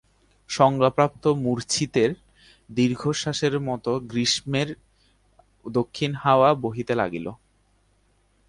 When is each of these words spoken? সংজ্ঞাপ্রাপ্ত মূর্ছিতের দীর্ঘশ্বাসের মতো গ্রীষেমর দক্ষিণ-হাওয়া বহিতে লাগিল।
সংজ্ঞাপ্রাপ্ত 0.49 1.23
মূর্ছিতের 1.43 2.11
দীর্ঘশ্বাসের 2.69 3.55
মতো 3.59 3.91
গ্রীষেমর 4.09 4.67
দক্ষিণ-হাওয়া 5.69 6.49
বহিতে 6.63 6.93
লাগিল। 6.95 7.27